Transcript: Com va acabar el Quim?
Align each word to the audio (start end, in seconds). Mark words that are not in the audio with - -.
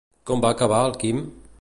Com 0.29 0.41
va 0.45 0.53
acabar 0.57 0.81
el 0.89 0.99
Quim? 1.05 1.25